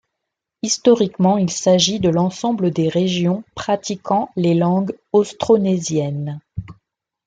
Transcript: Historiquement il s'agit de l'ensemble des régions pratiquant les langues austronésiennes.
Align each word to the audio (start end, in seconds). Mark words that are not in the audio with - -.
Historiquement 0.63 1.37
il 1.37 1.51
s'agit 1.51 1.99
de 1.99 2.09
l'ensemble 2.09 2.71
des 2.71 2.89
régions 2.89 3.43
pratiquant 3.53 4.31
les 4.35 4.55
langues 4.55 4.97
austronésiennes. 5.13 6.41